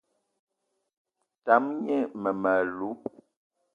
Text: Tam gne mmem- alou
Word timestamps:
Tam 1.45 1.63
gne 1.81 1.97
mmem- 2.19 2.45
alou 2.53 2.93